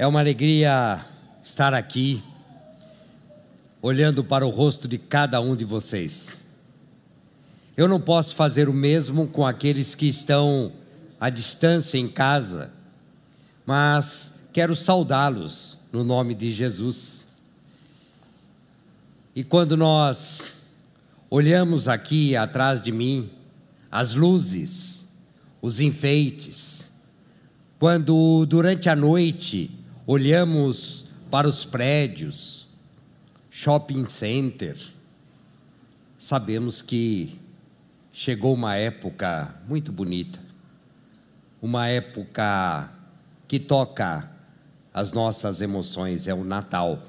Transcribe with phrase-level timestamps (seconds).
[0.00, 1.04] É uma alegria
[1.42, 2.22] estar aqui,
[3.82, 6.40] olhando para o rosto de cada um de vocês.
[7.76, 10.70] Eu não posso fazer o mesmo com aqueles que estão
[11.18, 12.70] à distância em casa,
[13.66, 17.26] mas quero saudá-los no nome de Jesus.
[19.34, 20.60] E quando nós
[21.28, 23.30] olhamos aqui atrás de mim,
[23.90, 25.08] as luzes,
[25.60, 26.88] os enfeites,
[27.80, 29.74] quando durante a noite
[30.10, 32.66] olhamos para os prédios,
[33.50, 34.74] shopping center,
[36.16, 37.38] sabemos que
[38.10, 40.40] chegou uma época muito bonita,
[41.60, 42.90] uma época
[43.46, 44.30] que toca
[44.94, 47.02] as nossas emoções, é o Natal.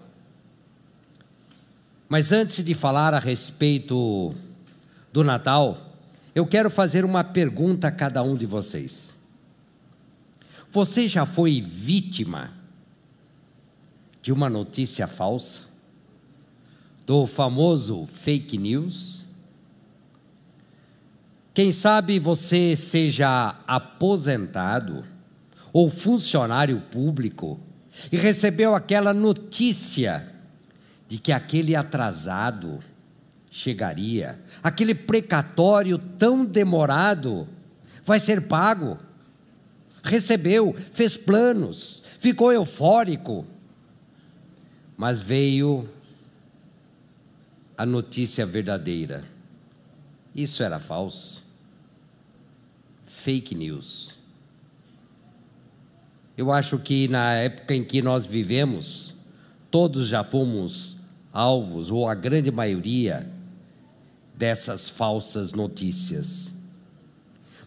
[2.10, 4.36] Mas antes de falar a respeito
[5.14, 5.96] do Natal,
[6.36, 9.18] eu quero fazer uma pergunta a cada um de vocês.
[10.70, 12.59] Você já foi vítima
[14.22, 15.64] de uma notícia falsa,
[17.06, 19.26] do famoso fake news.
[21.54, 25.04] Quem sabe você seja aposentado
[25.74, 27.60] ou funcionário público
[28.12, 30.28] e recebeu aquela notícia
[31.08, 32.80] de que aquele atrasado
[33.50, 37.48] chegaria, aquele precatório tão demorado
[38.06, 39.00] vai ser pago.
[40.04, 43.46] Recebeu, fez planos, ficou eufórico
[45.00, 45.88] mas veio
[47.78, 49.24] a notícia verdadeira.
[50.36, 51.42] Isso era falso.
[53.06, 54.20] Fake news.
[56.38, 59.16] Eu acho que na época em que nós vivemos,
[59.72, 60.98] todos já fomos
[61.32, 63.26] alvos, ou a grande maioria,
[64.36, 66.54] dessas falsas notícias.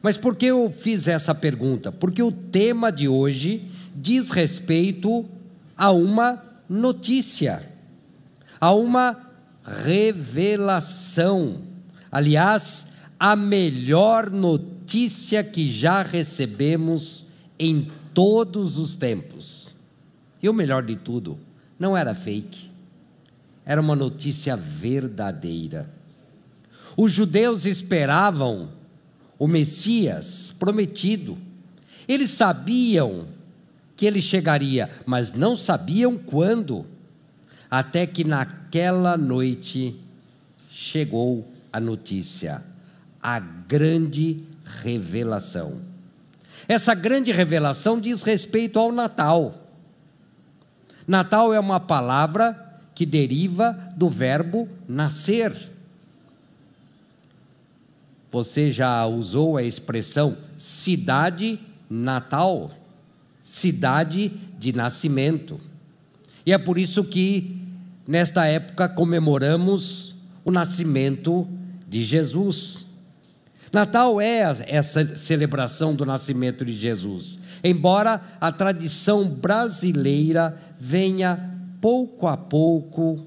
[0.02, 1.90] Mas por que eu fiz essa pergunta?
[1.90, 5.24] Porque o tema de hoje diz respeito
[5.74, 7.70] a uma notícia,
[8.60, 9.30] a uma
[9.64, 11.62] revelação.
[12.10, 12.88] Aliás,
[13.18, 17.26] a melhor notícia que já recebemos
[17.58, 19.74] em todos os tempos.
[20.42, 21.38] E o melhor de tudo,
[21.78, 22.70] não era fake,
[23.64, 25.88] era uma notícia verdadeira.
[26.96, 28.70] Os judeus esperavam
[29.38, 31.38] o Messias prometido,
[32.08, 33.26] eles sabiam
[34.02, 36.84] que ele chegaria, mas não sabiam quando.
[37.70, 39.96] Até que naquela noite
[40.68, 42.64] chegou a notícia,
[43.22, 45.80] a grande revelação.
[46.66, 49.54] Essa grande revelação diz respeito ao Natal.
[51.06, 55.54] Natal é uma palavra que deriva do verbo nascer.
[58.32, 62.81] Você já usou a expressão cidade natal?
[63.52, 65.60] Cidade de nascimento.
[66.46, 67.54] E é por isso que,
[68.08, 71.46] nesta época, comemoramos o nascimento
[71.86, 72.86] de Jesus.
[73.70, 82.38] Natal é essa celebração do nascimento de Jesus, embora a tradição brasileira venha pouco a
[82.38, 83.26] pouco,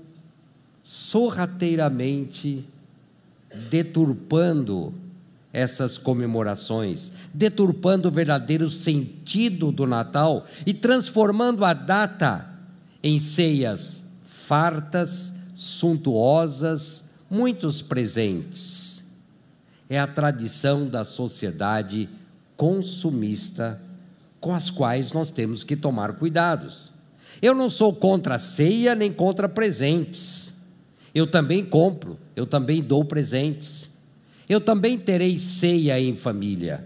[0.82, 2.68] sorrateiramente,
[3.70, 4.92] deturpando
[5.56, 12.46] essas comemorações, deturpando o verdadeiro sentido do Natal e transformando a data
[13.02, 19.02] em ceias fartas, suntuosas, muitos presentes.
[19.90, 22.10] É a tradição da sociedade
[22.58, 23.82] consumista
[24.42, 26.92] com as quais nós temos que tomar cuidados.
[27.42, 30.54] Eu não sou contra ceia nem contra presentes.
[31.14, 33.95] Eu também compro, eu também dou presentes.
[34.48, 36.86] Eu também terei ceia em família,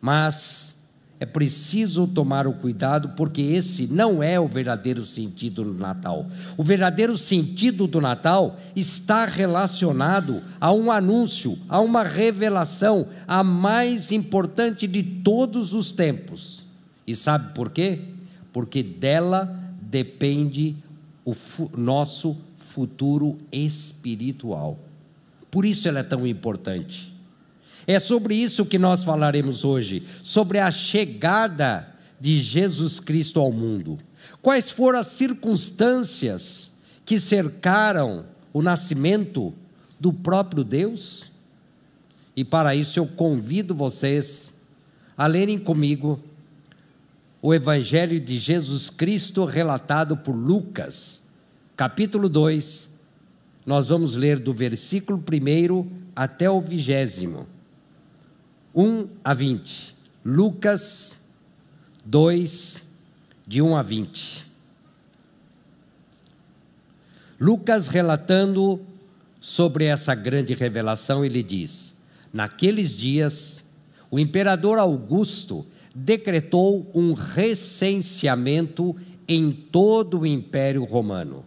[0.00, 0.76] mas
[1.18, 6.26] é preciso tomar o cuidado, porque esse não é o verdadeiro sentido do Natal.
[6.58, 14.12] O verdadeiro sentido do Natal está relacionado a um anúncio, a uma revelação, a mais
[14.12, 16.66] importante de todos os tempos.
[17.06, 18.00] E sabe por quê?
[18.52, 20.76] Porque dela depende
[21.24, 21.34] o
[21.74, 24.78] nosso futuro espiritual.
[25.56, 27.14] Por isso ela é tão importante.
[27.86, 33.98] É sobre isso que nós falaremos hoje, sobre a chegada de Jesus Cristo ao mundo.
[34.42, 36.72] Quais foram as circunstâncias
[37.06, 39.54] que cercaram o nascimento
[39.98, 41.32] do próprio Deus?
[42.36, 44.52] E para isso eu convido vocês
[45.16, 46.20] a lerem comigo
[47.40, 51.22] o Evangelho de Jesus Cristo relatado por Lucas,
[51.74, 52.94] capítulo 2,
[53.66, 57.48] nós vamos ler do versículo 1 até o vigésimo,
[58.72, 59.96] 1 a 20.
[60.24, 61.20] Lucas
[62.04, 62.86] 2,
[63.44, 64.46] de 1 a 20.
[67.40, 68.80] Lucas relatando
[69.40, 71.92] sobre essa grande revelação, ele diz:
[72.32, 73.64] Naqueles dias,
[74.10, 78.94] o imperador Augusto decretou um recenseamento
[79.26, 81.44] em todo o Império Romano.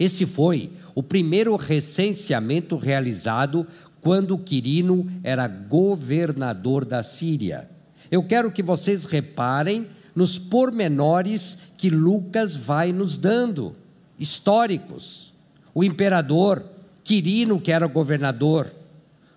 [0.00, 3.66] Esse foi o primeiro recenseamento realizado
[4.00, 7.68] quando Quirino era governador da Síria.
[8.10, 9.86] Eu quero que vocês reparem
[10.16, 13.76] nos pormenores que Lucas vai nos dando,
[14.18, 15.34] históricos.
[15.74, 16.64] O imperador
[17.04, 18.72] Quirino, que era governador,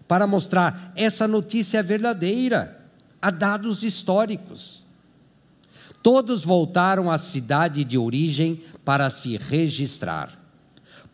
[0.07, 2.87] para mostrar essa notícia é verdadeira,
[3.21, 4.85] há dados históricos.
[6.01, 10.42] Todos voltaram à cidade de origem para se registrar.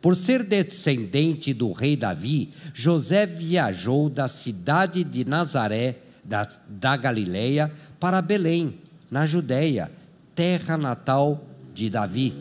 [0.01, 7.71] Por ser descendente do rei Davi, José viajou da cidade de Nazaré, da, da Galileia,
[7.99, 8.75] para Belém,
[9.11, 9.91] na Judéia,
[10.33, 11.43] terra natal
[11.73, 12.33] de Davi,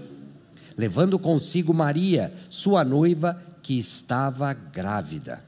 [0.77, 5.43] levando consigo Maria, sua noiva, que estava grávida.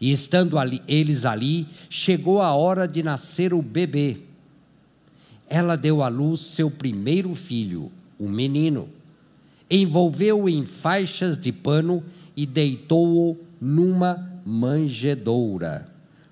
[0.00, 4.18] E estando ali, eles ali, chegou a hora de nascer o bebê.
[5.48, 8.88] Ela deu à luz seu primeiro filho, um menino
[9.70, 12.02] envolveu-o em faixas de pano
[12.36, 15.88] e deitou-o numa manjedoura.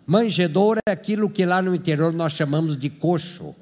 [0.06, 3.55] Manjedoura é aquilo que lá no interior nós chamamos de coxo,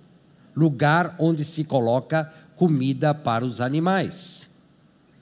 [0.55, 4.49] lugar onde se coloca comida para os animais.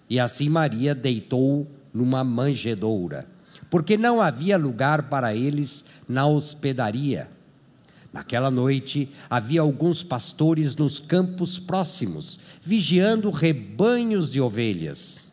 [0.09, 3.27] E assim Maria deitou numa manjedoura,
[3.71, 7.29] porque não havia lugar para eles na hospedaria.
[8.15, 15.33] Naquela noite havia alguns pastores nos campos próximos, vigiando rebanhos de ovelhas.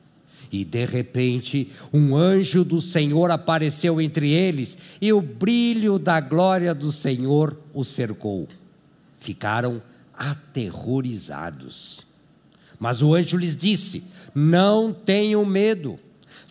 [0.51, 6.73] E de repente, um anjo do Senhor apareceu entre eles, e o brilho da glória
[6.73, 8.47] do Senhor os cercou.
[9.19, 9.79] Ficaram
[10.17, 12.03] aterrorizados.
[12.79, 14.03] Mas o anjo lhes disse:
[14.33, 15.99] Não tenham medo.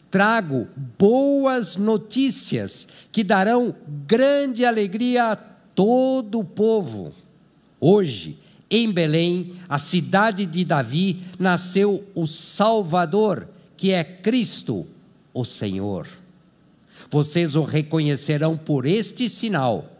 [0.09, 3.75] Trago boas notícias que darão
[4.06, 7.13] grande alegria a todo o povo.
[7.81, 8.39] Hoje,
[8.71, 14.87] em Belém, a cidade de Davi, nasceu o Salvador, que é Cristo,
[15.35, 16.07] o Senhor.
[17.11, 19.91] Vocês o reconhecerão por este sinal.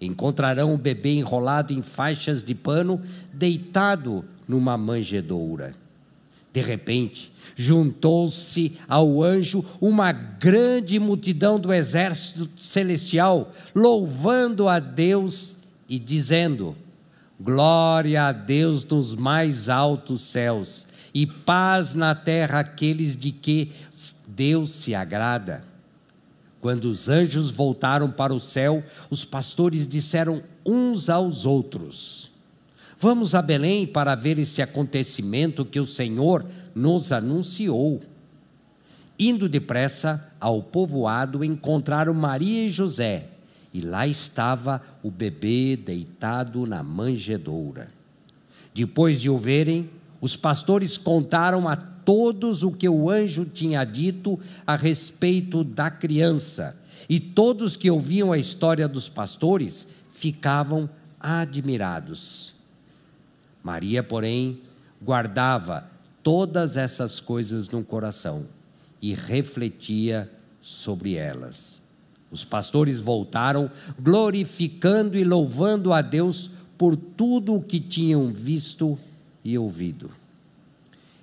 [0.00, 3.00] Encontrarão o bebê enrolado em faixas de pano,
[3.32, 5.81] deitado numa manjedoura.
[6.52, 15.56] De repente, juntou-se ao anjo uma grande multidão do exército celestial, louvando a Deus
[15.88, 16.76] e dizendo:
[17.40, 23.72] Glória a Deus nos mais altos céus e paz na terra àqueles de que
[24.28, 25.64] Deus se agrada.
[26.60, 32.30] Quando os anjos voltaram para o céu, os pastores disseram uns aos outros:
[33.02, 38.00] Vamos a Belém para ver esse acontecimento que o Senhor nos anunciou.
[39.18, 43.28] Indo depressa ao povoado, encontraram Maria e José,
[43.74, 47.88] e lá estava o bebê deitado na manjedoura.
[48.72, 49.90] Depois de o verem,
[50.20, 56.76] os pastores contaram a todos o que o anjo tinha dito a respeito da criança,
[57.08, 60.88] e todos que ouviam a história dos pastores ficavam
[61.18, 62.61] admirados.
[63.62, 64.60] Maria, porém,
[65.00, 65.90] guardava
[66.22, 68.46] todas essas coisas no coração
[69.00, 71.80] e refletia sobre elas.
[72.30, 78.98] Os pastores voltaram, glorificando e louvando a Deus por tudo o que tinham visto
[79.44, 80.10] e ouvido.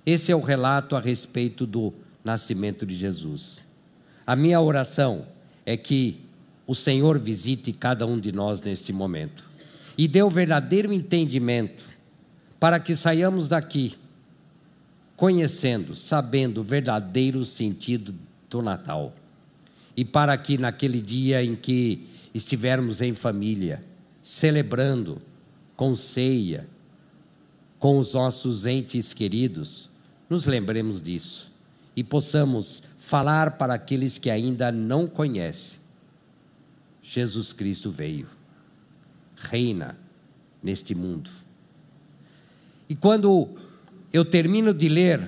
[0.06, 1.92] Esse é o relato a respeito do
[2.24, 3.64] nascimento de Jesus.
[4.26, 5.26] A minha oração
[5.66, 6.20] é que
[6.66, 9.44] o Senhor visite cada um de nós neste momento
[9.98, 11.84] e dê o verdadeiro entendimento
[12.60, 13.96] para que saiamos daqui
[15.16, 18.14] conhecendo, sabendo o verdadeiro sentido
[18.48, 19.14] do Natal.
[19.96, 23.82] E para que naquele dia em que estivermos em família,
[24.22, 25.20] celebrando
[25.74, 26.68] com ceia,
[27.78, 29.90] com os nossos entes queridos,
[30.28, 31.50] nos lembremos disso
[31.96, 35.80] e possamos falar para aqueles que ainda não conhecem.
[37.02, 38.28] Jesus Cristo veio,
[39.34, 39.98] reina
[40.62, 41.30] neste mundo
[42.90, 43.48] e quando
[44.12, 45.20] eu termino de ler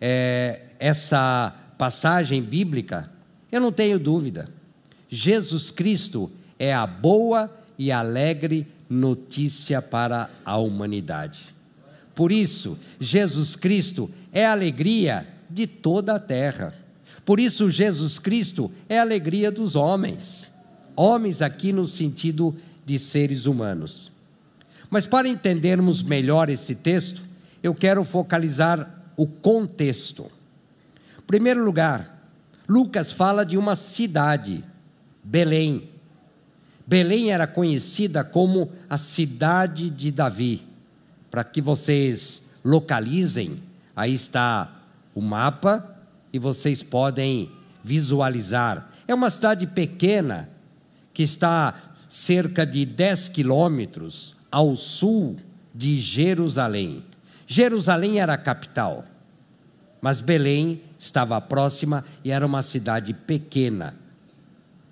[0.00, 3.08] é, essa passagem bíblica,
[3.52, 4.48] eu não tenho dúvida.
[5.08, 6.28] Jesus Cristo
[6.58, 11.54] é a boa e alegre notícia para a humanidade.
[12.16, 16.74] Por isso, Jesus Cristo é a alegria de toda a terra.
[17.24, 20.50] Por isso, Jesus Cristo é a alegria dos homens.
[20.96, 24.10] Homens aqui no sentido de seres humanos.
[24.90, 27.22] Mas para entendermos melhor esse texto,
[27.62, 30.30] eu quero focalizar o contexto.
[31.18, 32.30] Em primeiro lugar,
[32.68, 34.64] Lucas fala de uma cidade,
[35.22, 35.90] Belém.
[36.86, 40.66] Belém era conhecida como a cidade de Davi.
[41.30, 43.62] Para que vocês localizem,
[43.94, 44.72] aí está
[45.14, 45.96] o mapa
[46.32, 47.50] e vocês podem
[47.84, 48.90] visualizar.
[49.06, 50.48] É uma cidade pequena
[51.12, 51.74] que está
[52.08, 55.36] cerca de 10 quilômetros ao sul
[55.74, 57.04] de Jerusalém.
[57.46, 59.04] Jerusalém era a capital,
[60.00, 63.94] mas Belém estava próxima e era uma cidade pequena,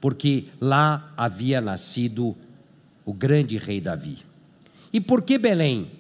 [0.01, 2.37] porque lá havia nascido
[3.05, 4.19] o grande rei Davi.
[4.93, 5.91] E por que Belém?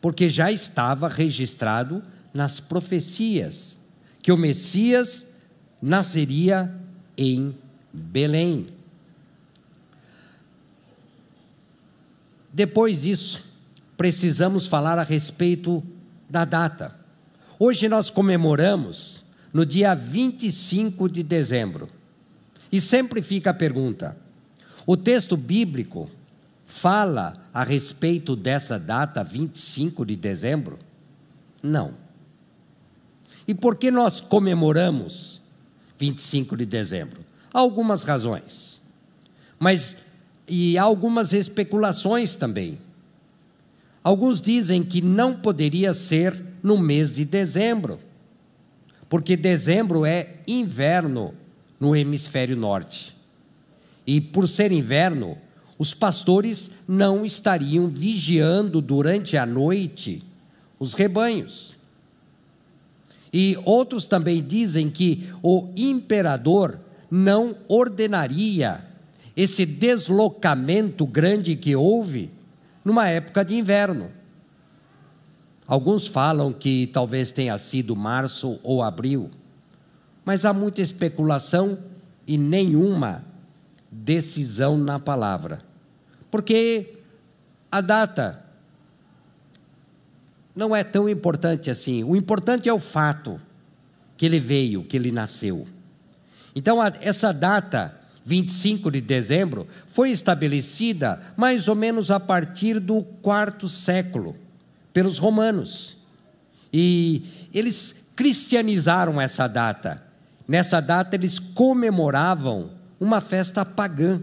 [0.00, 3.78] Porque já estava registrado nas profecias
[4.22, 5.26] que o Messias
[5.80, 6.72] nasceria
[7.16, 7.54] em
[7.92, 8.68] Belém.
[12.52, 13.44] Depois disso,
[13.96, 15.82] precisamos falar a respeito
[16.28, 16.94] da data.
[17.58, 21.88] Hoje nós comemoramos no dia 25 de dezembro.
[22.70, 24.16] E sempre fica a pergunta:
[24.86, 26.10] o texto bíblico
[26.66, 30.78] fala a respeito dessa data, 25 de dezembro?
[31.62, 31.94] Não.
[33.46, 35.40] E por que nós comemoramos
[35.98, 37.24] 25 de dezembro?
[37.52, 38.80] Há algumas razões.
[39.58, 39.96] Mas
[40.54, 42.78] e há algumas especulações também.
[44.04, 47.98] Alguns dizem que não poderia ser no mês de dezembro,
[49.08, 51.32] porque dezembro é inverno
[51.80, 53.16] no hemisfério norte.
[54.06, 55.38] E por ser inverno,
[55.78, 60.22] os pastores não estariam vigiando durante a noite
[60.78, 61.74] os rebanhos.
[63.32, 66.78] E outros também dizem que o imperador
[67.10, 68.91] não ordenaria
[69.36, 72.30] esse deslocamento grande que houve
[72.84, 74.10] numa época de inverno.
[75.66, 79.30] Alguns falam que talvez tenha sido março ou abril,
[80.24, 81.78] mas há muita especulação
[82.26, 83.24] e nenhuma
[83.90, 85.60] decisão na palavra.
[86.30, 86.98] Porque
[87.70, 88.44] a data
[90.54, 92.04] não é tão importante assim.
[92.04, 93.40] O importante é o fato
[94.16, 95.66] que ele veio, que ele nasceu.
[96.54, 103.68] Então, essa data 25 de dezembro, foi estabelecida mais ou menos a partir do quarto
[103.68, 104.36] século
[104.92, 105.96] pelos romanos.
[106.72, 110.02] E eles cristianizaram essa data.
[110.46, 114.20] Nessa data eles comemoravam uma festa pagã.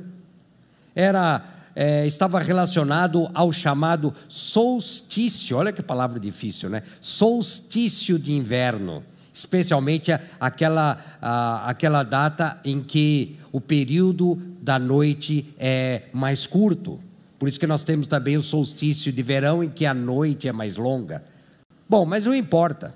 [0.96, 1.44] Era
[1.76, 5.56] é, estava relacionado ao chamado solstício.
[5.56, 6.84] Olha que palavra difícil, né?
[7.02, 9.04] Solstício de inverno
[9.40, 10.98] especialmente aquela,
[11.66, 17.00] aquela data em que o período da noite é mais curto.
[17.38, 20.52] Por isso que nós temos também o solstício de verão, em que a noite é
[20.52, 21.24] mais longa.
[21.88, 22.94] Bom, mas não importa.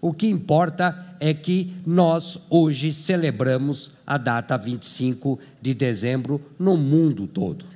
[0.00, 7.26] O que importa é que nós hoje celebramos a data 25 de dezembro no mundo
[7.26, 7.66] todo.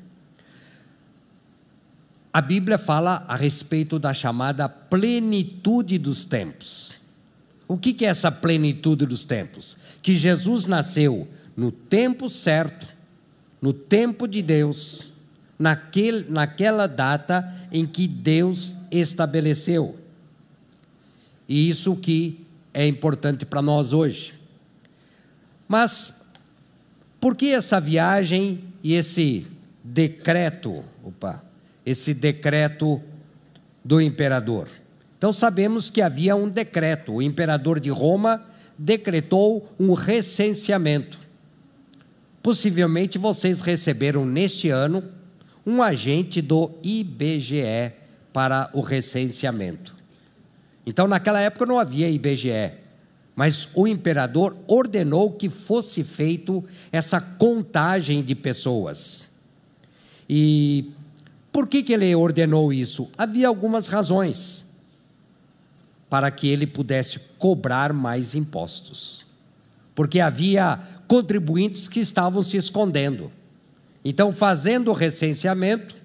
[2.33, 7.03] A Bíblia fala a respeito da chamada plenitude dos tempos.
[7.66, 9.76] O que é essa plenitude dos tempos?
[10.02, 12.87] Que Jesus nasceu no tempo certo,
[13.61, 15.12] no tempo de Deus,
[15.59, 19.99] naquele, naquela data em que Deus estabeleceu.
[21.49, 24.35] E isso que é importante para nós hoje.
[25.68, 26.21] Mas
[27.21, 29.47] por que essa viagem e esse
[29.83, 31.42] decreto, opa,
[31.87, 33.00] esse decreto
[33.83, 34.68] do imperador?
[35.25, 38.45] Então sabemos que havia um decreto, o imperador de Roma
[38.76, 41.19] decretou um recenseamento.
[42.43, 45.02] Possivelmente vocês receberam neste ano
[45.64, 47.95] um agente do IBGE
[48.35, 49.97] para o recenseamento.
[50.85, 52.75] Então, naquela época não havia IBGE,
[53.35, 56.62] mas o imperador ordenou que fosse feito
[56.93, 59.31] essa contagem de pessoas.
[60.28, 60.93] E
[61.50, 63.09] por que, que ele ordenou isso?
[63.16, 64.63] Havia algumas razões
[66.14, 69.26] para que ele pudesse cobrar mais impostos.
[69.97, 70.78] Porque havia
[71.09, 73.33] contribuintes que estavam se escondendo.
[74.04, 75.97] Então, fazendo o recenseamento,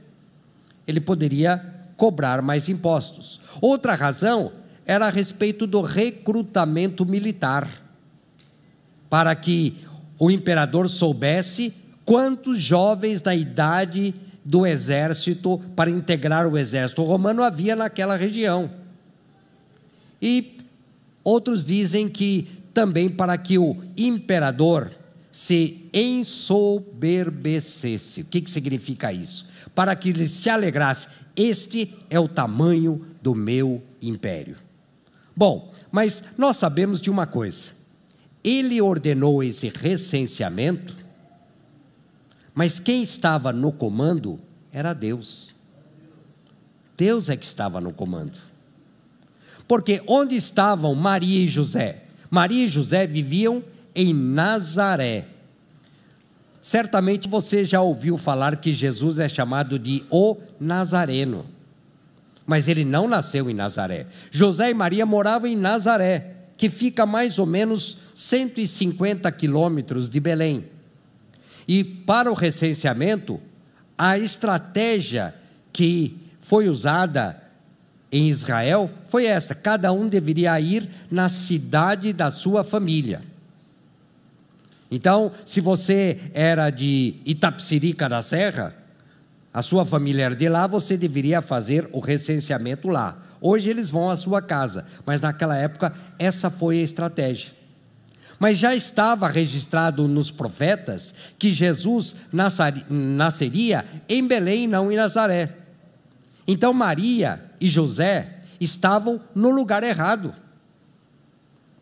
[0.87, 1.63] ele poderia
[1.95, 3.39] cobrar mais impostos.
[3.61, 4.51] Outra razão
[4.83, 7.69] era a respeito do recrutamento militar,
[9.11, 9.77] para que
[10.17, 11.71] o imperador soubesse
[12.03, 18.78] quantos jovens da idade do exército para integrar o exército romano havia naquela região.
[20.21, 20.57] E
[21.23, 24.91] outros dizem que também para que o imperador
[25.31, 28.19] se ensoberbecesse.
[28.21, 29.45] O que, que significa isso?
[29.79, 31.07] para que ele se alegrasse.
[31.35, 34.57] Este é o tamanho do meu império.
[35.33, 37.71] Bom, mas nós sabemos de uma coisa:
[38.43, 40.97] ele ordenou esse recenseamento,
[42.53, 44.37] mas quem estava no comando
[44.69, 45.55] era Deus.
[46.97, 48.37] Deus é que estava no comando.
[49.69, 52.01] Porque onde estavam Maria e José?
[52.27, 55.27] Maria e José viviam em Nazaré.
[56.59, 61.45] Certamente você já ouviu falar que Jesus é chamado de o Nazareno.
[62.47, 64.07] Mas ele não nasceu em Nazaré.
[64.31, 70.65] José e Maria moravam em Nazaré, que fica mais ou menos 150 quilômetros de Belém.
[71.67, 73.39] E para o recenseamento,
[73.95, 75.35] a estratégia
[75.71, 77.38] que foi usada
[78.11, 83.21] em Israel foi essa: cada um deveria ir na cidade da sua família.
[84.91, 88.75] Então, se você era de Itapsirica da Serra,
[89.53, 93.17] a sua família era de lá, você deveria fazer o recenseamento lá.
[93.41, 97.59] Hoje eles vão à sua casa, mas naquela época essa foi a estratégia.
[98.39, 102.15] Mas já estava registrado nos profetas que Jesus
[102.89, 105.58] nasceria em Belém, não em Nazaré.
[106.51, 110.33] Então Maria e José estavam no lugar errado.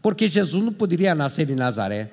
[0.01, 2.11] Porque Jesus não poderia nascer em Nazaré.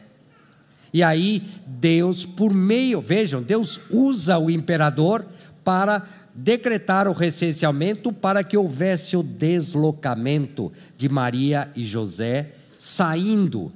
[0.92, 5.26] E aí Deus, por meio, vejam, Deus usa o imperador
[5.64, 13.73] para decretar o recenseamento para que houvesse o deslocamento de Maria e José saindo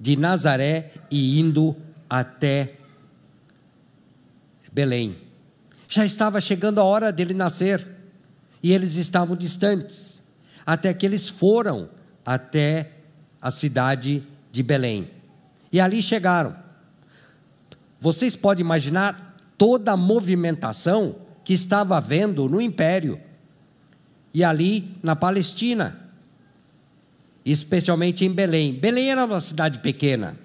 [0.00, 1.76] de Nazaré e indo
[2.08, 2.76] até
[4.72, 5.18] Belém.
[5.86, 7.91] Já estava chegando a hora dele nascer
[8.62, 10.22] e eles estavam distantes,
[10.64, 11.88] até que eles foram
[12.24, 12.92] até
[13.40, 15.10] a cidade de Belém.
[15.72, 16.56] E ali chegaram.
[18.00, 23.20] Vocês podem imaginar toda a movimentação que estava havendo no império
[24.32, 25.98] e ali na Palestina,
[27.44, 28.74] especialmente em Belém.
[28.74, 30.38] Belém era uma cidade pequena.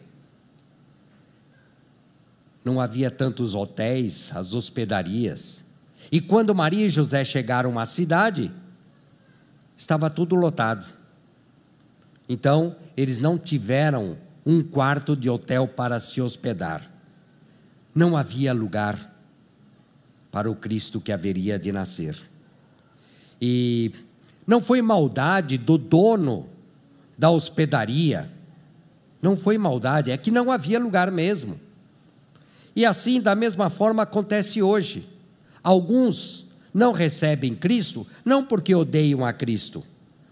[2.66, 5.64] Não havia tantos hotéis, as hospedarias.
[6.12, 8.52] E quando Maria e José chegaram à cidade,
[9.76, 10.86] estava tudo lotado.
[12.30, 16.90] Então, eles não tiveram um quarto de hotel para se hospedar.
[17.94, 19.14] Não havia lugar
[20.32, 22.18] para o Cristo que haveria de nascer.
[23.42, 23.92] E
[24.46, 26.48] não foi maldade do dono
[27.18, 28.32] da hospedaria,
[29.22, 31.60] não foi maldade, é que não havia lugar mesmo.
[32.76, 35.08] E assim, da mesma forma, acontece hoje.
[35.64, 39.84] Alguns não recebem Cristo não porque odeiam a Cristo,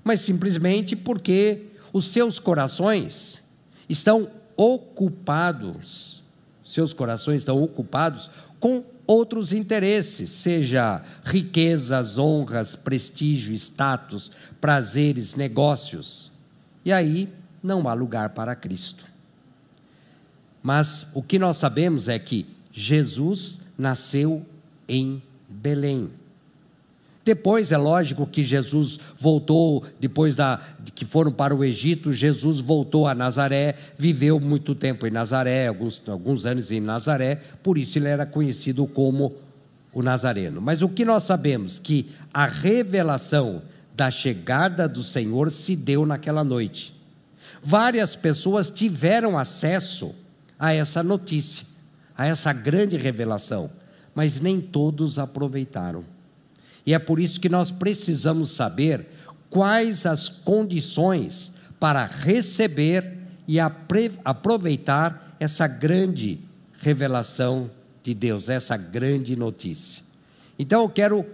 [0.04, 3.44] mas simplesmente porque os seus corações
[3.90, 6.24] estão ocupados,
[6.64, 16.32] seus corações estão ocupados com outros interesses, seja riquezas, honras, prestígio, status, prazeres, negócios.
[16.84, 17.30] E aí
[17.62, 19.06] não há lugar para Cristo.
[20.62, 24.46] Mas o que nós sabemos é que Jesus nasceu
[24.88, 26.10] em Belém.
[27.26, 30.62] Depois é lógico que Jesus voltou, depois da,
[30.94, 36.04] que foram para o Egito, Jesus voltou a Nazaré, viveu muito tempo em Nazaré, alguns,
[36.08, 39.34] alguns anos em Nazaré, por isso ele era conhecido como
[39.92, 40.62] o Nazareno.
[40.62, 41.80] Mas o que nós sabemos?
[41.80, 43.64] Que a revelação
[43.96, 46.94] da chegada do Senhor se deu naquela noite.
[47.64, 50.14] Várias pessoas tiveram acesso
[50.60, 51.66] a essa notícia,
[52.16, 53.72] a essa grande revelação
[54.16, 56.06] mas nem todos aproveitaram.
[56.86, 59.06] E é por isso que nós precisamos saber
[59.50, 66.40] quais as condições para receber e aproveitar essa grande
[66.80, 67.70] revelação
[68.02, 70.04] de Deus, essa grande notícia.
[70.58, 71.26] Então eu quero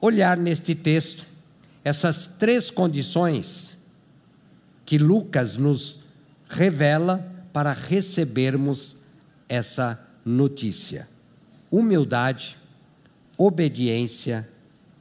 [0.00, 1.26] olhar neste texto
[1.84, 3.76] essas três condições
[4.86, 6.00] que Lucas nos
[6.48, 8.96] revela para recebermos
[9.48, 11.08] essa notícia
[11.76, 12.56] humildade,
[13.36, 14.48] obediência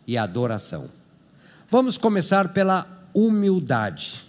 [0.07, 0.89] e adoração.
[1.69, 4.27] Vamos começar pela humildade.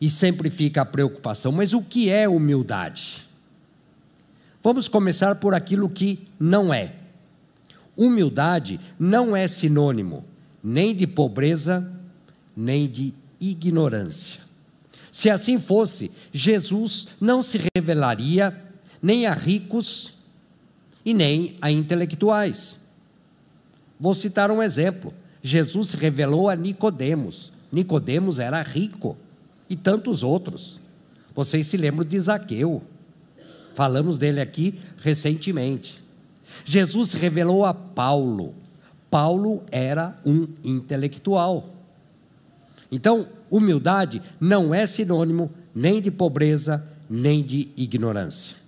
[0.00, 3.28] E sempre fica a preocupação, mas o que é humildade?
[4.62, 6.94] Vamos começar por aquilo que não é.
[7.96, 10.24] Humildade não é sinônimo
[10.62, 11.90] nem de pobreza,
[12.56, 14.40] nem de ignorância.
[15.10, 18.56] Se assim fosse, Jesus não se revelaria
[19.02, 20.14] nem a ricos,
[21.04, 22.78] e nem a intelectuais.
[23.98, 25.12] Vou citar um exemplo.
[25.42, 27.52] Jesus revelou a Nicodemos.
[27.70, 29.16] Nicodemos era rico
[29.68, 30.80] e tantos outros.
[31.34, 32.82] Vocês se lembram de Zaqueu?
[33.74, 36.04] Falamos dele aqui recentemente.
[36.64, 38.54] Jesus revelou a Paulo.
[39.10, 41.70] Paulo era um intelectual.
[42.90, 48.61] Então, humildade não é sinônimo nem de pobreza, nem de ignorância.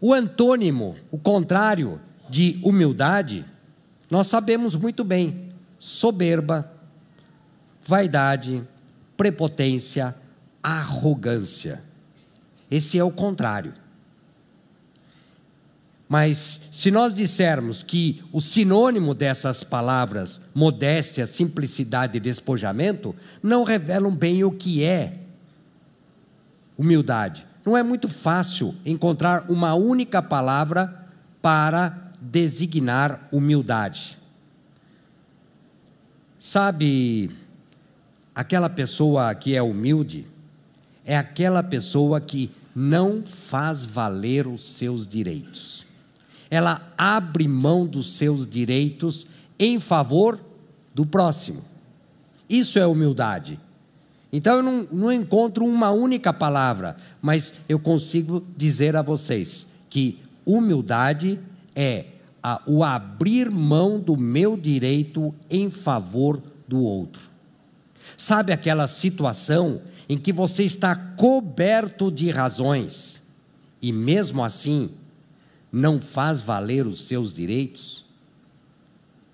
[0.00, 3.44] O antônimo, o contrário de humildade,
[4.10, 6.70] nós sabemos muito bem: soberba,
[7.84, 8.62] vaidade,
[9.16, 10.14] prepotência,
[10.62, 11.82] arrogância.
[12.70, 13.72] Esse é o contrário.
[16.08, 24.14] Mas se nós dissermos que o sinônimo dessas palavras, modéstia, simplicidade e despojamento, não revelam
[24.14, 25.18] bem o que é
[26.78, 27.46] humildade.
[27.66, 31.04] Não é muito fácil encontrar uma única palavra
[31.42, 34.16] para designar humildade.
[36.38, 37.34] Sabe,
[38.32, 40.28] aquela pessoa que é humilde
[41.04, 45.84] é aquela pessoa que não faz valer os seus direitos.
[46.48, 49.26] Ela abre mão dos seus direitos
[49.58, 50.40] em favor
[50.94, 51.64] do próximo.
[52.48, 53.58] Isso é humildade.
[54.36, 60.18] Então eu não, não encontro uma única palavra, mas eu consigo dizer a vocês que
[60.44, 61.40] humildade
[61.74, 62.04] é
[62.42, 67.30] a, o abrir mão do meu direito em favor do outro.
[68.18, 73.22] Sabe aquela situação em que você está coberto de razões
[73.80, 74.90] e mesmo assim
[75.72, 78.04] não faz valer os seus direitos?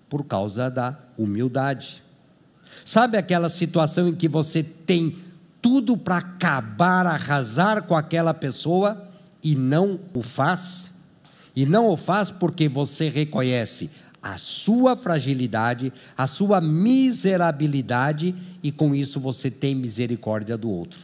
[0.09, 2.05] Por causa da humildade.
[2.85, 5.17] Sabe aquela situação em que você tem
[5.61, 9.09] tudo para acabar, arrasar com aquela pessoa
[9.43, 10.93] e não o faz?
[11.55, 13.91] E não o faz porque você reconhece
[14.23, 21.01] a sua fragilidade, a sua miserabilidade e com isso você tem misericórdia do outro.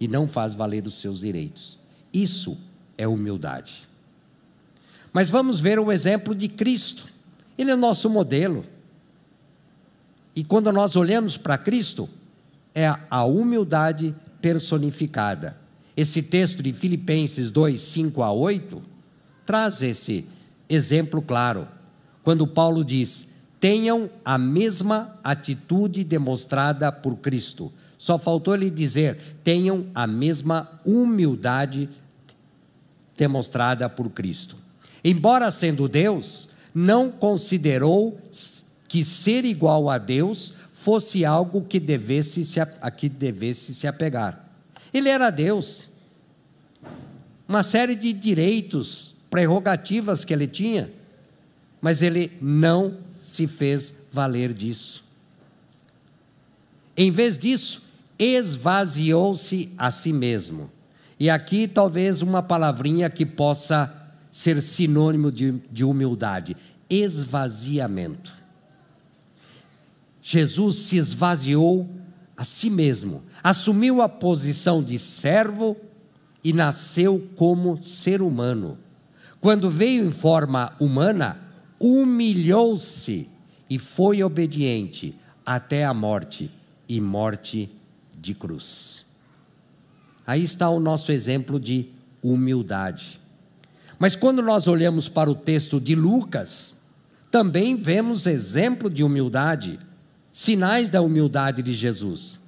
[0.00, 1.78] E não faz valer os seus direitos.
[2.12, 2.58] Isso
[2.98, 3.88] é humildade.
[5.12, 7.06] Mas vamos ver o exemplo de Cristo.
[7.56, 8.64] Ele é o nosso modelo.
[10.34, 12.08] E quando nós olhamos para Cristo,
[12.74, 15.56] é a humildade personificada.
[15.96, 18.82] Esse texto de Filipenses 2, 5 a 8
[19.46, 20.26] traz esse
[20.68, 21.68] exemplo claro.
[22.22, 23.28] Quando Paulo diz:
[23.60, 27.72] tenham a mesma atitude demonstrada por Cristo.
[27.96, 31.88] Só faltou ele dizer: tenham a mesma humildade
[33.16, 34.56] demonstrada por Cristo.
[35.04, 38.18] Embora sendo Deus, não considerou
[38.94, 44.48] que ser igual a Deus fosse algo que devesse se, a que devesse se apegar.
[44.92, 45.90] Ele era Deus.
[47.48, 50.92] Uma série de direitos prerrogativas que ele tinha,
[51.82, 55.02] mas ele não se fez valer disso.
[56.96, 57.82] Em vez disso,
[58.16, 60.70] esvaziou-se a si mesmo.
[61.18, 63.92] E aqui talvez uma palavrinha que possa
[64.30, 66.56] ser sinônimo de, de humildade:
[66.88, 68.43] esvaziamento.
[70.26, 71.86] Jesus se esvaziou
[72.34, 75.76] a si mesmo, assumiu a posição de servo
[76.42, 78.78] e nasceu como ser humano.
[79.38, 81.38] Quando veio em forma humana,
[81.78, 83.28] humilhou-se
[83.68, 86.50] e foi obediente até a morte
[86.88, 87.70] e morte
[88.18, 89.04] de cruz.
[90.26, 91.90] Aí está o nosso exemplo de
[92.22, 93.20] humildade.
[93.98, 96.78] Mas quando nós olhamos para o texto de Lucas,
[97.30, 99.78] também vemos exemplo de humildade,
[100.34, 102.40] sinais da humildade de Jesus.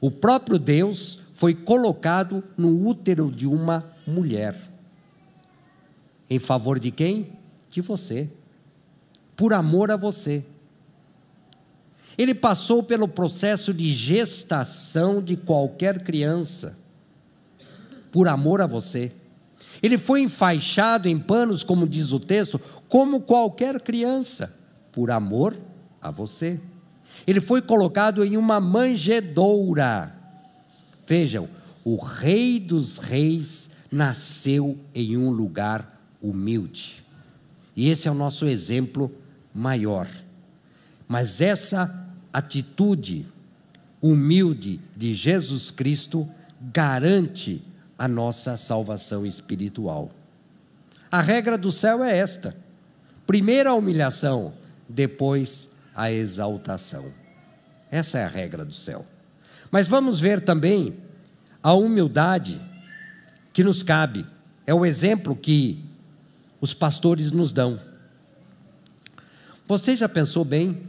[0.00, 4.56] O próprio Deus foi colocado no útero de uma mulher.
[6.30, 7.32] Em favor de quem?
[7.72, 8.30] De você.
[9.34, 10.44] Por amor a você.
[12.16, 16.78] Ele passou pelo processo de gestação de qualquer criança,
[18.12, 19.10] por amor a você.
[19.82, 24.54] Ele foi enfaixado em panos, como diz o texto, como qualquer criança,
[24.92, 25.56] por amor
[26.00, 26.60] a você.
[27.28, 30.14] Ele foi colocado em uma manjedoura.
[31.06, 31.46] Vejam,
[31.84, 37.04] o Rei dos Reis nasceu em um lugar humilde.
[37.76, 39.12] E esse é o nosso exemplo
[39.54, 40.08] maior.
[41.06, 43.26] Mas essa atitude
[44.00, 46.26] humilde de Jesus Cristo
[46.72, 47.60] garante
[47.98, 50.10] a nossa salvação espiritual.
[51.12, 52.56] A regra do céu é esta:
[53.26, 54.54] primeiro a humilhação,
[54.88, 57.17] depois a exaltação.
[57.90, 59.04] Essa é a regra do céu.
[59.70, 60.96] Mas vamos ver também
[61.62, 62.60] a humildade
[63.52, 64.26] que nos cabe.
[64.66, 65.84] É o exemplo que
[66.60, 67.80] os pastores nos dão.
[69.66, 70.82] Você já pensou bem?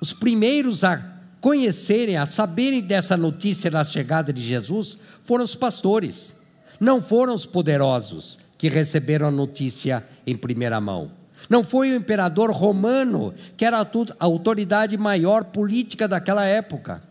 [0.00, 6.34] Os primeiros a conhecerem, a saberem dessa notícia da chegada de Jesus foram os pastores,
[6.80, 11.10] não foram os poderosos, que receberam a notícia em primeira mão.
[11.48, 17.02] Não foi o imperador romano, que era a autoridade maior política daquela época.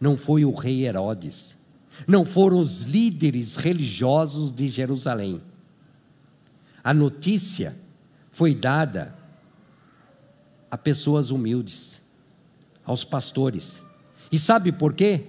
[0.00, 1.56] Não foi o rei Herodes.
[2.06, 5.40] Não foram os líderes religiosos de Jerusalém.
[6.82, 7.76] A notícia
[8.30, 9.14] foi dada
[10.70, 12.00] a pessoas humildes,
[12.84, 13.82] aos pastores.
[14.32, 15.26] E sabe por quê?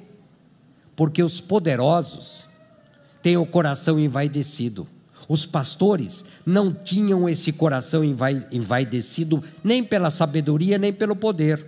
[0.95, 2.47] Porque os poderosos
[3.21, 4.87] têm o coração envaidecido.
[5.27, 11.65] Os pastores não tinham esse coração envaidecido nem pela sabedoria, nem pelo poder.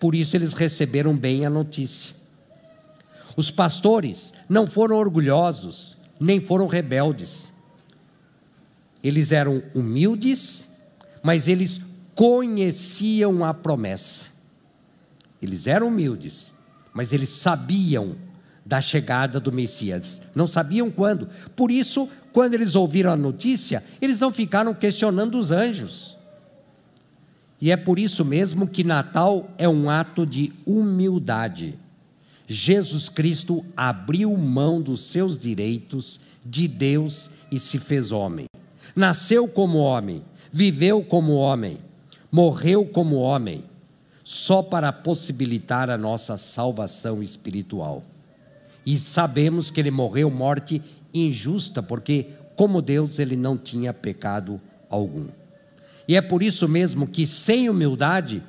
[0.00, 2.16] Por isso eles receberam bem a notícia.
[3.36, 7.52] Os pastores não foram orgulhosos, nem foram rebeldes.
[9.02, 10.68] Eles eram humildes,
[11.22, 11.80] mas eles
[12.14, 14.26] conheciam a promessa.
[15.40, 16.52] Eles eram humildes,
[16.92, 18.16] mas eles sabiam
[18.64, 20.22] da chegada do Messias.
[20.34, 21.28] Não sabiam quando.
[21.56, 26.16] Por isso, quando eles ouviram a notícia, eles não ficaram questionando os anjos.
[27.60, 31.78] E é por isso mesmo que Natal é um ato de humildade.
[32.48, 38.46] Jesus Cristo abriu mão dos seus direitos de Deus e se fez homem.
[38.96, 40.22] Nasceu como homem,
[40.52, 41.78] viveu como homem,
[42.30, 43.64] morreu como homem,
[44.24, 48.02] só para possibilitar a nossa salvação espiritual.
[48.84, 50.82] E sabemos que ele morreu morte
[51.14, 55.26] injusta, porque, como Deus, ele não tinha pecado algum.
[56.06, 58.42] E é por isso mesmo que, sem humildade,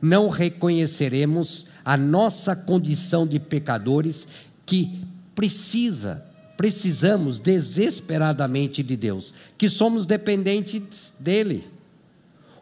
[0.00, 4.28] não reconheceremos a nossa condição de pecadores
[4.64, 5.00] que
[5.34, 6.24] precisa,
[6.56, 11.66] precisamos desesperadamente de Deus, que somos dependentes dele.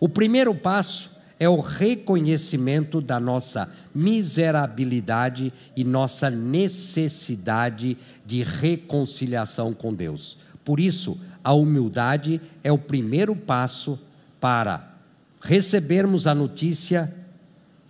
[0.00, 1.11] O primeiro passo
[1.42, 10.38] é o reconhecimento da nossa miserabilidade e nossa necessidade de reconciliação com Deus.
[10.64, 13.98] Por isso, a humildade é o primeiro passo
[14.38, 14.94] para
[15.40, 17.12] recebermos a notícia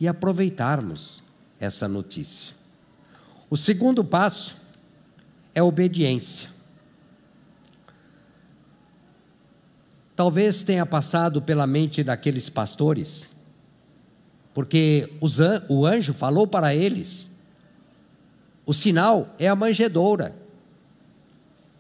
[0.01, 1.23] e aproveitarmos
[1.61, 2.57] essa notícia.
[3.51, 4.57] O segundo passo
[5.55, 6.49] é obediência.
[10.17, 13.31] Talvez tenha passado pela mente daqueles pastores,
[14.55, 15.13] porque
[15.69, 17.31] o anjo falou para eles:
[18.67, 20.37] o sinal é a manjedoura.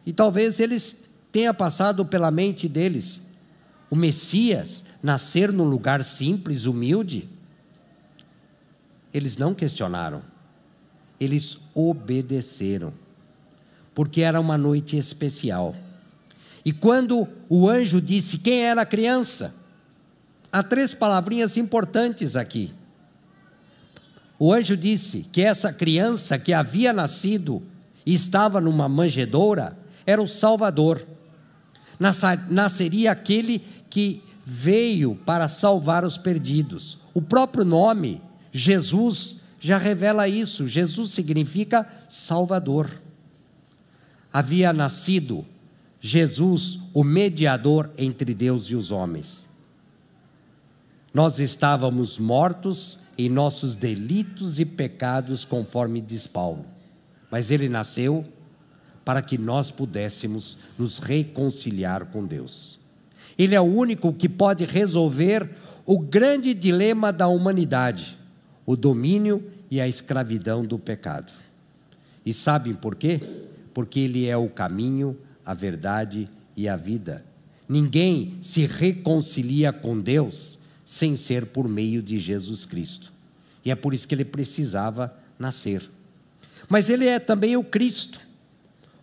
[0.05, 0.97] E talvez eles
[1.31, 3.23] tenha passado pela mente deles:
[3.91, 7.29] o Messias nascer num lugar simples, humilde,
[9.13, 10.23] eles não questionaram,
[11.21, 12.93] eles obedeceram,
[13.95, 15.75] porque era uma noite especial.
[16.65, 19.55] E quando o anjo disse quem era a criança,
[20.53, 22.73] há três palavrinhas importantes aqui.
[24.38, 27.62] O anjo disse que essa criança que havia nascido
[28.05, 31.07] e estava numa manjedoura era o Salvador.
[32.51, 36.99] Nasceria aquele que veio para salvar os perdidos.
[37.15, 40.67] O próprio nome Jesus já revela isso.
[40.67, 42.91] Jesus significa Salvador.
[44.33, 45.47] Havia nascido
[46.01, 49.49] Jesus, o mediador entre Deus e os homens.
[51.12, 56.64] Nós estávamos mortos em nossos delitos e pecados, conforme diz Paulo.
[57.31, 58.25] Mas ele nasceu
[59.05, 62.79] para que nós pudéssemos nos reconciliar com Deus.
[63.38, 65.51] Ele é o único que pode resolver
[65.85, 68.18] o grande dilema da humanidade
[68.64, 71.33] o domínio e a escravidão do pecado.
[72.25, 73.20] E sabem por quê?
[73.75, 77.25] Porque Ele é o caminho, a verdade e a vida.
[77.68, 83.12] Ninguém se reconcilia com Deus sem ser por meio de Jesus Cristo.
[83.64, 85.88] E é por isso que ele precisava nascer.
[86.68, 88.21] Mas ele é também o Cristo,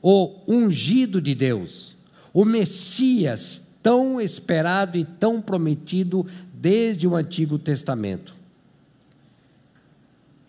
[0.02, 1.96] o ungido de Deus,
[2.34, 8.36] o Messias tão esperado e tão prometido desde o Antigo Testamento.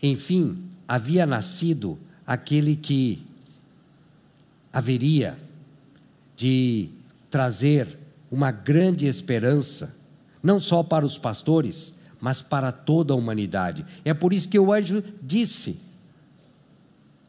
[0.02, 0.56] Enfim,
[0.88, 3.22] havia nascido aquele que
[4.72, 5.38] haveria
[6.36, 6.88] de
[7.28, 7.98] trazer
[8.30, 9.94] uma grande esperança,
[10.42, 13.84] não só para os pastores, mas para toda a humanidade.
[14.04, 15.80] É por isso que o anjo disse: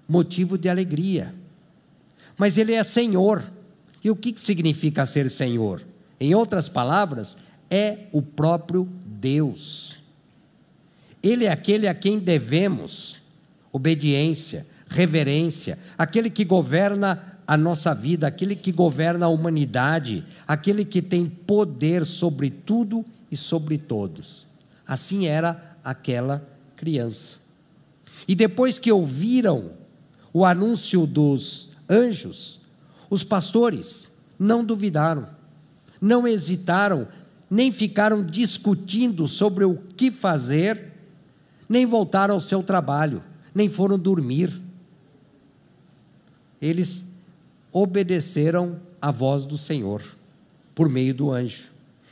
[0.08, 1.34] motivo de alegria.
[2.38, 3.43] Mas ele é Senhor.
[4.04, 5.84] E o que significa ser Senhor?
[6.19, 7.38] Em outras palavras,
[7.69, 10.00] é o próprio Deus.
[11.21, 13.21] Ele é aquele a quem devemos
[13.71, 21.02] obediência, reverência, aquele que governa a nossa vida, aquele que governa a humanidade, aquele que
[21.02, 24.48] tem poder sobre tudo e sobre todos.
[24.88, 27.40] Assim era aquela criança.
[28.28, 29.72] E depois que ouviram
[30.34, 32.60] o anúncio dos anjos,
[33.10, 35.28] os pastores não duvidaram,
[36.00, 37.08] não hesitaram,
[37.50, 40.94] nem ficaram discutindo sobre o que fazer,
[41.68, 43.22] nem voltaram ao seu trabalho,
[43.54, 44.62] nem foram dormir.
[46.62, 47.11] Eles
[47.72, 50.04] obedeceram à voz do Senhor
[50.76, 51.70] por meio do anjo.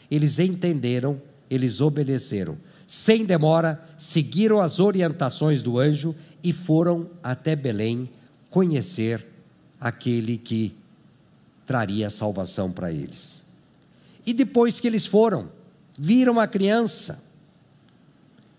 [0.09, 2.57] Eles entenderam, eles obedeceram.
[2.87, 8.09] Sem demora, seguiram as orientações do anjo e foram até Belém
[8.49, 9.25] conhecer
[9.79, 10.75] aquele que
[11.65, 13.43] traria salvação para eles.
[14.25, 15.49] E depois que eles foram,
[15.97, 17.21] viram a criança.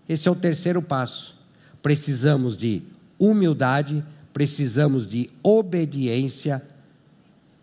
[0.07, 1.37] Esse é o terceiro passo.
[1.81, 2.83] Precisamos de
[3.19, 6.63] humildade, precisamos de obediência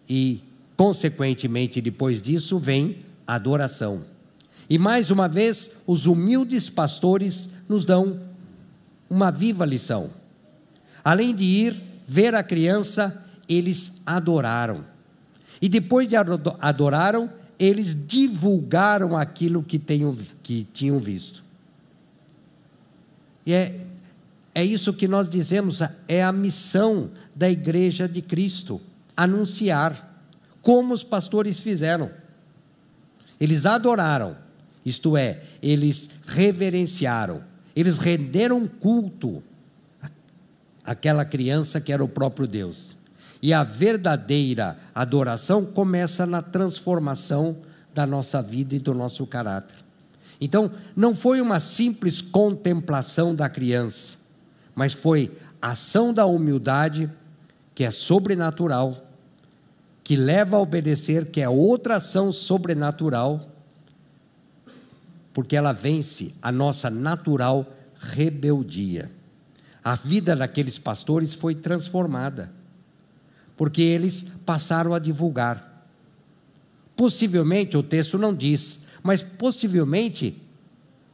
[0.09, 0.43] e,
[0.77, 4.03] consequentemente, depois disso vem adoração.
[4.71, 8.21] E mais uma vez, os humildes pastores nos dão
[9.09, 10.11] uma viva lição.
[11.03, 14.85] Além de ir ver a criança, eles adoraram.
[15.61, 16.17] E depois de
[16.61, 21.43] adoraram, eles divulgaram aquilo que, tenham, que tinham visto.
[23.45, 23.87] E é,
[24.55, 28.81] é isso que nós dizemos, é a missão da igreja de Cristo:
[29.19, 30.23] anunciar,
[30.63, 32.09] como os pastores fizeram.
[33.41, 34.37] Eles adoraram,
[34.87, 37.43] isto é, eles reverenciaram,
[37.75, 39.43] eles renderam culto
[40.85, 42.97] àquela criança que era o próprio Deus.
[43.43, 47.57] E a verdadeira adoração começa na transformação
[47.93, 49.79] da nossa vida e do nosso caráter.
[50.41, 54.17] Então, não foi uma simples contemplação da criança,
[54.77, 57.11] mas foi ação da humildade,
[57.75, 59.08] que é sobrenatural,
[60.09, 63.47] que leva a obedecer, que é outra ação sobrenatural,
[65.35, 69.11] porque ela vence a nossa natural rebeldia.
[69.85, 72.51] A vida daqueles pastores foi transformada,
[73.55, 75.87] porque eles passaram a divulgar.
[76.97, 80.41] Possivelmente, o texto não diz, mas possivelmente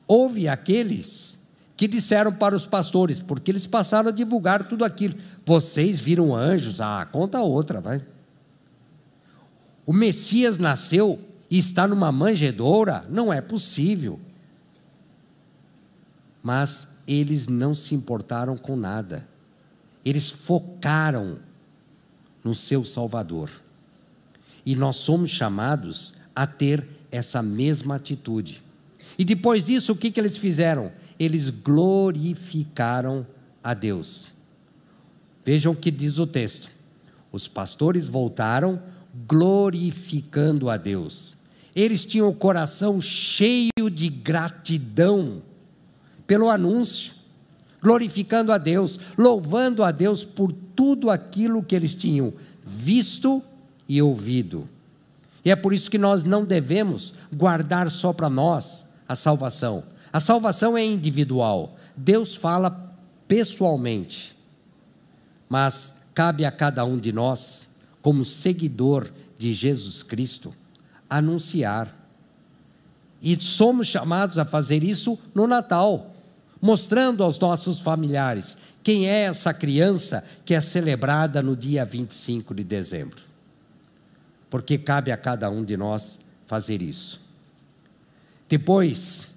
[0.07, 1.37] houve aqueles
[1.77, 5.17] que disseram para os pastores, porque eles passaram a divulgar tudo aquilo.
[5.45, 6.81] Vocês viram anjos?
[6.81, 8.14] Ah, conta outra, vai.
[9.87, 11.21] O Messias nasceu
[11.51, 13.05] e está numa manjedoura?
[13.09, 14.19] Não é possível.
[16.43, 19.27] Mas eles não se importaram com nada.
[20.05, 21.39] Eles focaram
[22.43, 23.51] no seu Salvador.
[24.65, 28.63] E nós somos chamados a ter essa mesma atitude.
[29.19, 30.91] E depois disso, o que, que eles fizeram?
[31.19, 33.27] Eles glorificaram
[33.63, 34.33] a Deus.
[35.45, 36.71] Vejam o que diz o texto.
[37.31, 38.83] Os pastores voltaram
[39.27, 41.37] glorificando a Deus.
[41.75, 45.43] Eles tinham o coração cheio de gratidão
[46.27, 47.15] pelo anúncio,
[47.83, 52.33] glorificando a Deus, louvando a Deus por tudo aquilo que eles tinham
[52.65, 53.43] visto
[53.89, 54.69] e ouvido.
[55.45, 59.85] E é por isso que nós não devemos guardar só para nós a salvação.
[60.13, 61.77] A salvação é individual.
[61.97, 62.95] Deus fala
[63.29, 64.35] pessoalmente.
[65.49, 67.69] Mas cabe a cada um de nós
[68.05, 70.55] como seguidor de Jesus Cristo,
[71.09, 72.07] anunciar.
[73.23, 76.15] E somos chamados a fazer isso no Natal,
[76.61, 82.63] mostrando aos nossos familiares quem é essa criança que é celebrada no dia 25 de
[82.63, 83.23] dezembro.
[84.51, 87.19] Porque cabe a cada um de nós fazer isso.
[88.47, 89.33] Depois,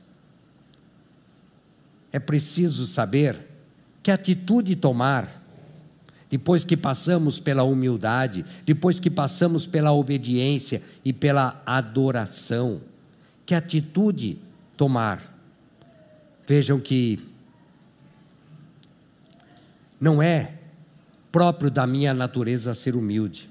[2.12, 3.48] é preciso saber
[4.04, 5.37] que atitude tomar
[6.30, 12.82] depois que passamos pela humildade, depois que passamos pela obediência e pela adoração,
[13.46, 14.38] que atitude
[14.76, 15.34] tomar?
[16.46, 17.20] Vejam que
[20.00, 20.54] não é
[21.32, 23.50] próprio da minha natureza ser humilde.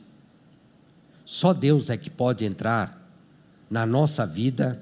[1.24, 3.10] Só Deus é que pode entrar
[3.70, 4.80] na nossa vida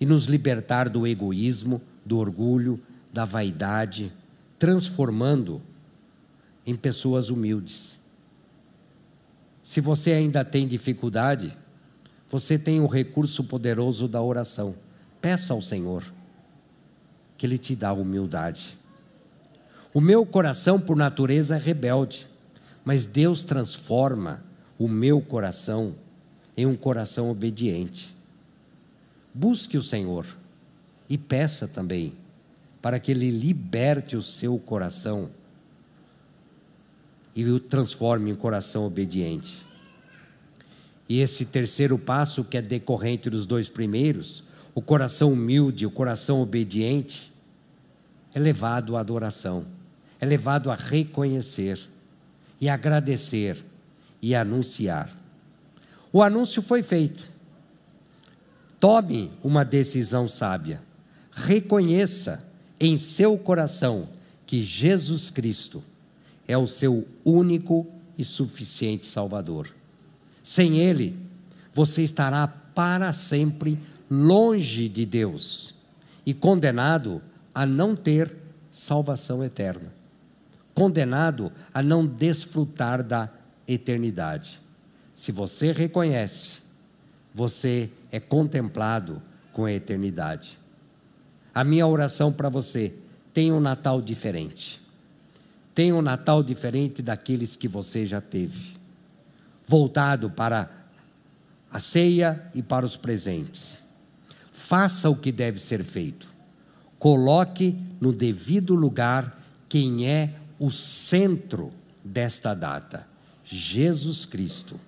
[0.00, 2.80] e nos libertar do egoísmo, do orgulho,
[3.12, 4.12] da vaidade,
[4.58, 5.62] transformando
[6.66, 7.98] em pessoas humildes.
[9.62, 11.56] Se você ainda tem dificuldade,
[12.28, 14.74] você tem o recurso poderoso da oração.
[15.20, 16.04] Peça ao Senhor
[17.36, 18.78] que Ele te dá humildade.
[19.92, 22.28] O meu coração, por natureza, é rebelde,
[22.84, 24.44] mas Deus transforma
[24.78, 25.94] o meu coração
[26.56, 28.14] em um coração obediente.
[29.32, 30.26] Busque o Senhor
[31.08, 32.14] e peça também
[32.80, 35.30] para que Ele liberte o seu coração
[37.34, 39.64] e o transforme em coração obediente.
[41.08, 46.40] E esse terceiro passo, que é decorrente dos dois primeiros, o coração humilde, o coração
[46.40, 47.32] obediente,
[48.32, 49.66] é levado à adoração,
[50.20, 51.80] é levado a reconhecer
[52.60, 53.64] e agradecer
[54.22, 55.10] e anunciar.
[56.12, 57.28] O anúncio foi feito.
[58.78, 60.82] Tome uma decisão sábia.
[61.32, 62.44] Reconheça
[62.78, 64.08] em seu coração
[64.46, 65.82] que Jesus Cristo
[66.50, 67.86] é o seu único
[68.18, 69.72] e suficiente Salvador.
[70.42, 71.16] Sem Ele,
[71.72, 73.78] você estará para sempre
[74.10, 75.72] longe de Deus
[76.26, 77.22] e condenado
[77.54, 78.34] a não ter
[78.72, 79.92] salvação eterna,
[80.74, 83.30] condenado a não desfrutar da
[83.68, 84.60] eternidade.
[85.14, 86.62] Se você reconhece,
[87.32, 89.22] você é contemplado
[89.52, 90.58] com a eternidade.
[91.54, 92.92] A minha oração para você:
[93.32, 94.89] tenha um Natal diferente.
[95.80, 98.76] Tenha um Natal diferente daqueles que você já teve.
[99.66, 100.70] Voltado para
[101.72, 103.82] a ceia e para os presentes.
[104.52, 106.28] Faça o que deve ser feito.
[106.98, 111.72] Coloque no devido lugar quem é o centro
[112.04, 113.08] desta data:
[113.42, 114.78] Jesus Cristo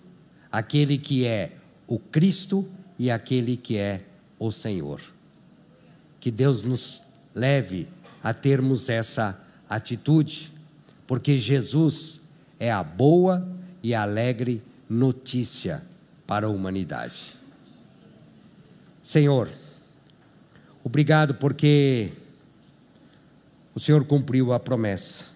[0.50, 1.52] aquele que é
[1.86, 2.68] o Cristo
[2.98, 4.02] e aquele que é
[4.38, 5.00] o Senhor.
[6.20, 7.02] Que Deus nos
[7.34, 7.88] leve
[8.22, 9.40] a termos essa
[9.70, 10.52] atitude,
[11.06, 12.20] porque Jesus
[12.58, 13.46] é a boa
[13.82, 15.82] e alegre notícia
[16.26, 17.36] para a humanidade.
[19.02, 19.48] Senhor,
[20.84, 22.12] obrigado porque
[23.74, 25.26] o Senhor cumpriu a promessa.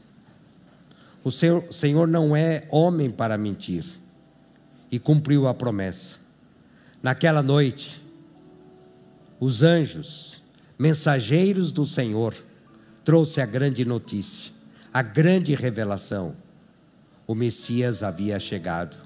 [1.25, 3.85] O Senhor, o Senhor não é homem para mentir
[4.91, 6.19] e cumpriu a promessa.
[7.03, 8.01] Naquela noite,
[9.41, 10.43] os anjos,
[10.79, 12.35] mensageiros do Senhor,
[13.05, 14.53] trouxe a grande notícia,
[14.97, 16.35] a grande revelação.
[17.27, 18.97] O Messias havia chegado.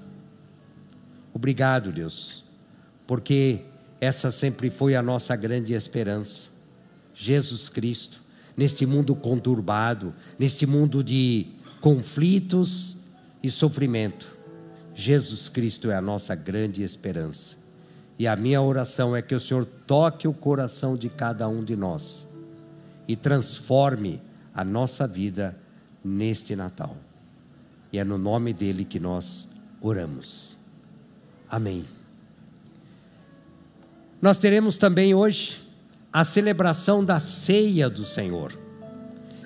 [1.33, 2.45] Obrigado, Deus,
[3.05, 3.59] porque
[3.99, 6.49] essa sempre foi a nossa grande esperança.
[7.13, 8.21] Jesus Cristo,
[8.55, 11.47] neste mundo conturbado, neste mundo de
[11.81, 12.95] conflitos
[13.43, 14.39] e sofrimento
[14.95, 17.57] Jesus Cristo é a nossa grande esperança.
[18.17, 21.75] E a minha oração é que o Senhor toque o coração de cada um de
[21.75, 22.25] nós
[23.09, 24.21] e transforme
[24.53, 25.57] a nossa vida
[26.03, 26.97] neste Natal.
[27.91, 29.47] E é no nome dele que nós
[29.81, 30.57] oramos.
[31.49, 31.85] Amém.
[34.21, 35.61] Nós teremos também hoje
[36.13, 38.57] a celebração da ceia do Senhor.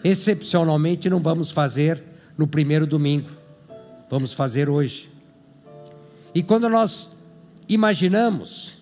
[0.04, 2.04] Excepcionalmente, não vamos fazer
[2.38, 3.30] no primeiro domingo,
[4.10, 5.10] vamos fazer hoje.
[6.34, 7.10] E quando nós
[7.68, 8.82] imaginamos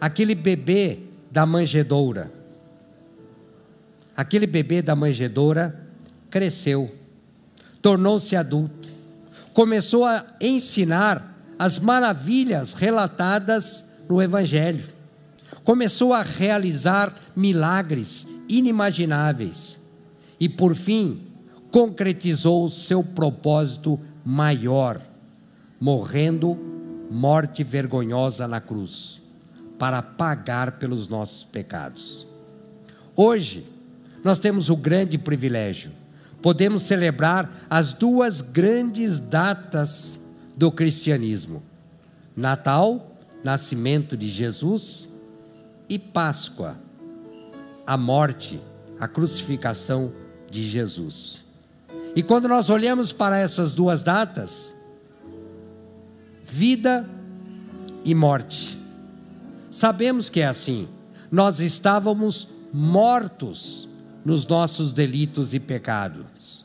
[0.00, 0.98] aquele bebê
[1.30, 2.30] da manjedoura,
[4.16, 5.88] aquele bebê da manjedoura
[6.28, 6.94] cresceu,
[7.82, 8.88] tornou-se adulto,
[9.52, 14.84] começou a ensinar as maravilhas relatadas no Evangelho,
[15.64, 19.80] começou a realizar milagres inimagináveis.
[20.40, 21.22] E, por fim,
[21.70, 25.00] concretizou o seu propósito maior,
[25.80, 26.58] morrendo
[27.10, 29.20] morte vergonhosa na cruz,
[29.78, 32.26] para pagar pelos nossos pecados.
[33.14, 33.66] Hoje,
[34.24, 35.92] nós temos o grande privilégio,
[36.42, 40.20] podemos celebrar as duas grandes datas
[40.56, 41.62] do cristianismo:
[42.36, 45.08] Natal, nascimento de Jesus,
[45.88, 46.76] e Páscoa,
[47.86, 48.60] a morte,
[48.98, 50.12] a crucificação
[50.50, 51.44] de Jesus.
[52.14, 54.74] E quando nós olhamos para essas duas datas,
[56.44, 57.08] vida
[58.04, 58.78] e morte.
[59.70, 60.88] Sabemos que é assim.
[61.30, 63.88] Nós estávamos mortos
[64.24, 66.64] nos nossos delitos e pecados.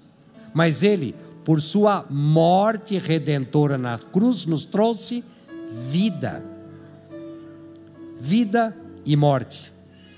[0.54, 5.24] Mas Ele, por Sua morte redentora na cruz, nos trouxe
[5.90, 6.44] vida.
[8.20, 9.72] Vida e morte.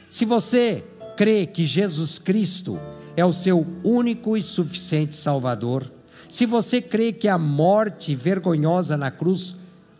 [0.09, 0.83] Se você
[1.15, 2.79] crê que Jesus Cristo
[3.15, 5.91] é o seu único e suficiente Salvador,
[6.29, 9.55] se você crê que a morte vergonhosa na cruz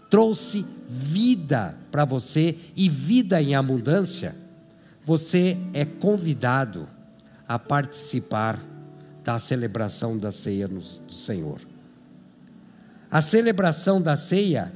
[0.10, 4.36] trouxe vida para você e vida em abundância,
[5.04, 6.88] você é convidado
[7.50, 8.60] a participar
[9.24, 10.82] da celebração da ceia do
[11.12, 11.60] Senhor.
[13.10, 14.72] A celebração da ceia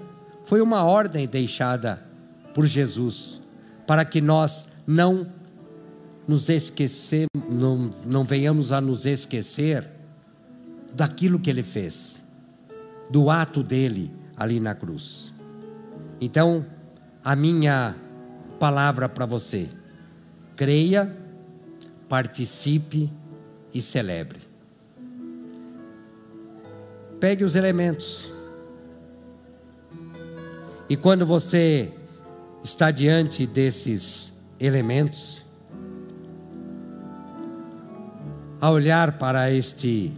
[0.45, 2.03] foi uma ordem deixada
[2.51, 3.39] por Jesus
[3.85, 5.27] para que nós não
[6.27, 9.87] nos esquecemos, não, não venhamos a nos esquecer
[10.95, 12.23] daquilo que ele fez,
[13.07, 15.31] do ato dele ali na cruz.
[16.19, 16.65] Então,
[17.23, 17.95] a minha
[18.59, 19.69] palavra para você:
[20.55, 21.22] creia,
[22.13, 23.11] participe
[23.73, 24.39] e celebre.
[27.19, 28.31] Pegue os elementos.
[30.87, 31.91] E quando você
[32.63, 35.43] está diante desses elementos,
[38.61, 40.13] a olhar para este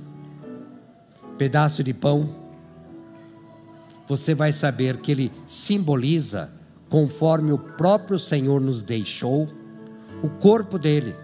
[1.37, 2.35] pedaço de pão,
[4.05, 6.51] você vai saber que ele simboliza,
[6.89, 9.47] conforme o próprio Senhor nos deixou,
[10.21, 11.23] o corpo dele.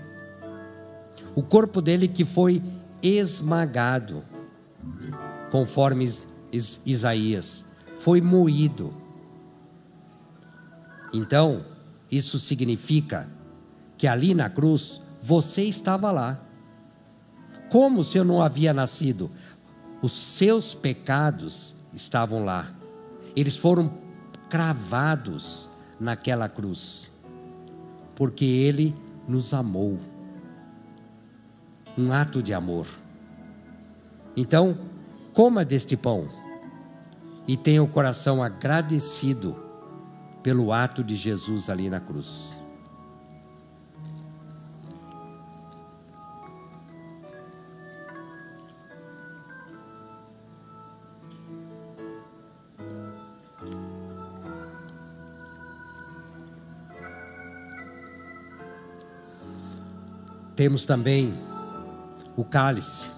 [1.36, 2.62] O corpo dele que foi
[3.02, 4.24] esmagado,
[5.52, 6.12] conforme
[6.86, 7.66] Isaías,
[8.00, 8.94] foi moído.
[11.14, 11.66] Então,
[12.10, 13.30] isso significa
[13.98, 16.40] que ali na cruz você estava lá.
[17.70, 19.32] Como se eu não havia nascido?
[20.02, 22.74] Os seus pecados estavam lá.
[23.36, 23.94] Eles foram
[24.50, 25.70] cravados
[26.00, 27.12] naquela cruz,
[28.16, 28.94] porque Ele
[29.28, 29.98] nos amou.
[31.98, 32.88] Um ato de amor.
[34.36, 34.78] Então,
[35.34, 36.28] coma deste pão
[37.48, 39.56] e tenha o coração agradecido
[40.42, 42.60] pelo ato de Jesus ali na cruz.
[60.56, 61.34] Temos também
[62.36, 63.10] o cálice.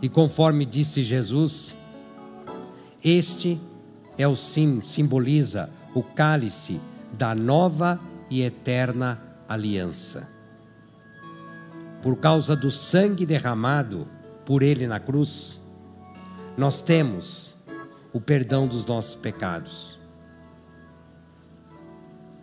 [0.00, 1.74] E conforme disse Jesus,
[3.02, 3.60] este
[4.16, 6.80] é o sim, simboliza o cálice
[7.12, 8.00] da nova
[8.30, 10.28] e eterna aliança.
[12.02, 14.06] Por causa do sangue derramado
[14.44, 15.60] por ele na cruz,
[16.56, 17.56] nós temos
[18.12, 19.98] o perdão dos nossos pecados.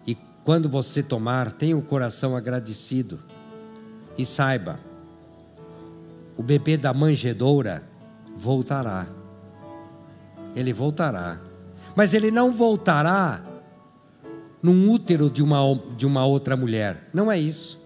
[0.05, 3.19] E quando você tomar, tenha o coração agradecido
[4.17, 4.79] e saiba,
[6.37, 7.83] o bebê da manjedoura
[8.37, 9.07] voltará.
[10.55, 11.37] Ele voltará.
[11.95, 13.41] Mas ele não voltará
[14.61, 15.59] num útero de uma,
[15.97, 17.09] de uma outra mulher.
[17.13, 17.79] Não é isso.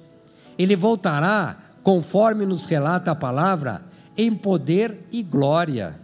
[0.58, 3.82] Ele voltará, conforme nos relata a palavra,
[4.18, 6.00] em poder e glória.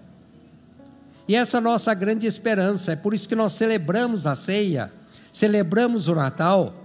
[1.28, 2.92] E essa é a nossa grande esperança.
[2.92, 4.92] É por isso que nós celebramos a ceia,
[5.32, 6.81] celebramos o Natal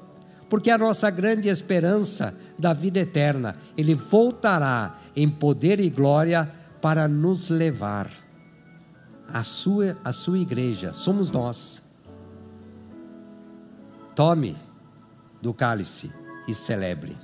[0.48, 7.08] porque a nossa grande esperança da vida eterna, ele voltará em poder e glória para
[7.08, 8.08] nos levar
[9.28, 11.82] à sua, à sua igreja, somos nós.
[14.14, 14.56] Tome
[15.42, 16.12] do cálice
[16.48, 17.16] e celebre.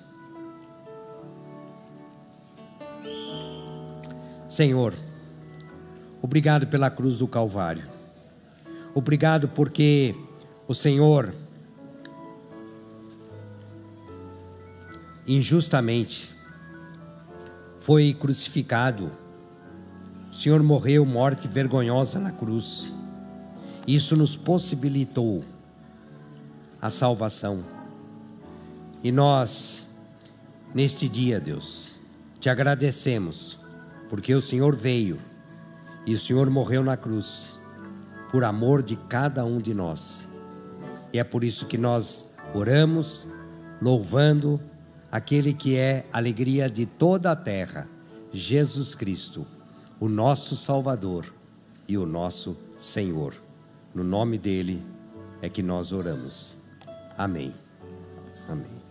[4.49, 4.95] Senhor,
[6.21, 7.85] obrigado pela cruz do Calvário.
[8.95, 10.15] Obrigado porque
[10.69, 11.35] o Senhor
[15.27, 16.31] injustamente,
[17.79, 19.11] foi crucificado.
[20.31, 22.93] O Senhor morreu morte vergonhosa na cruz.
[23.87, 25.45] Isso nos possibilitou
[26.81, 27.65] a salvação.
[29.03, 29.87] E nós,
[30.75, 31.95] neste dia, Deus,
[32.39, 33.59] te agradecemos,
[34.09, 35.19] porque o Senhor veio
[36.07, 37.59] e o Senhor morreu na cruz,
[38.31, 40.29] por amor de cada um de nós.
[41.13, 43.27] E é por isso que nós oramos,
[43.81, 44.61] louvando,
[45.13, 47.87] aquele que é alegria de toda a terra,
[48.33, 49.47] Jesus Cristo,
[50.01, 51.33] o nosso Salvador
[51.87, 53.35] e o nosso Senhor.
[53.95, 54.83] No nome dele
[55.43, 56.57] é que nós oramos.
[57.19, 57.55] Amém.
[58.49, 58.82] Amém.